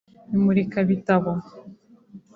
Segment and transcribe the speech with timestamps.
[0.35, 1.31] imurikabitabo